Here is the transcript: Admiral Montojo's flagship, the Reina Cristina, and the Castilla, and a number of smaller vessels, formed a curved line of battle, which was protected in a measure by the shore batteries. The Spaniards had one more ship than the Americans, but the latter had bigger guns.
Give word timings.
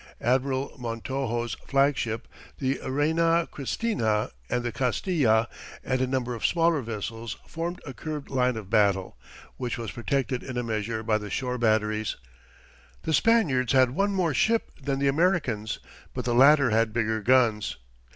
Admiral 0.23 0.75
Montojo's 0.79 1.53
flagship, 1.67 2.27
the 2.57 2.79
Reina 2.83 3.47
Cristina, 3.51 4.31
and 4.49 4.63
the 4.63 4.71
Castilla, 4.71 5.47
and 5.83 6.01
a 6.01 6.07
number 6.07 6.33
of 6.33 6.43
smaller 6.43 6.81
vessels, 6.81 7.37
formed 7.45 7.79
a 7.85 7.93
curved 7.93 8.31
line 8.31 8.57
of 8.57 8.67
battle, 8.67 9.15
which 9.57 9.77
was 9.77 9.91
protected 9.91 10.41
in 10.41 10.57
a 10.57 10.63
measure 10.63 11.03
by 11.03 11.19
the 11.19 11.29
shore 11.29 11.59
batteries. 11.59 12.15
The 13.03 13.13
Spaniards 13.13 13.73
had 13.73 13.91
one 13.91 14.11
more 14.11 14.33
ship 14.33 14.71
than 14.81 14.97
the 14.97 15.07
Americans, 15.07 15.77
but 16.15 16.25
the 16.25 16.33
latter 16.33 16.71
had 16.71 16.93
bigger 16.93 17.21
guns. 17.21 17.75